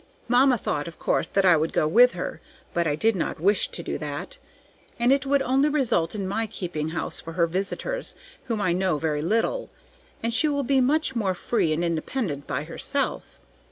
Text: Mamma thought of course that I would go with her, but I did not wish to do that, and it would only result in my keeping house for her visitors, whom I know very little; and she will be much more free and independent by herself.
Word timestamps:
Mamma 0.27 0.57
thought 0.57 0.87
of 0.87 0.97
course 0.97 1.27
that 1.27 1.45
I 1.45 1.55
would 1.55 1.73
go 1.73 1.87
with 1.87 2.13
her, 2.13 2.41
but 2.73 2.87
I 2.87 2.95
did 2.95 3.15
not 3.15 3.39
wish 3.39 3.67
to 3.67 3.83
do 3.83 3.99
that, 3.99 4.39
and 4.97 5.13
it 5.13 5.27
would 5.27 5.43
only 5.43 5.69
result 5.69 6.15
in 6.15 6.27
my 6.27 6.47
keeping 6.47 6.89
house 6.89 7.19
for 7.19 7.33
her 7.33 7.45
visitors, 7.45 8.15
whom 8.45 8.59
I 8.61 8.73
know 8.73 8.97
very 8.97 9.21
little; 9.21 9.69
and 10.23 10.33
she 10.33 10.47
will 10.47 10.63
be 10.63 10.81
much 10.81 11.15
more 11.15 11.35
free 11.35 11.71
and 11.71 11.83
independent 11.83 12.47
by 12.47 12.63
herself. 12.63 13.37